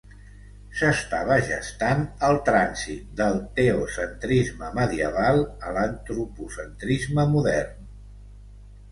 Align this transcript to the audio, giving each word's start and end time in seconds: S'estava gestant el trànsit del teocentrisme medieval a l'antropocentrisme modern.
S'estava 0.77 1.35
gestant 1.49 1.99
el 2.29 2.37
trànsit 2.47 3.11
del 3.19 3.35
teocentrisme 3.59 4.69
medieval 4.77 5.41
a 5.67 5.75
l'antropocentrisme 5.75 7.27
modern. 7.35 7.85